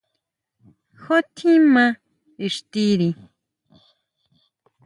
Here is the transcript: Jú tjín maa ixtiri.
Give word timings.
Jú 1.01 1.15
tjín 1.35 1.61
maa 1.73 1.91
ixtiri. 2.45 3.09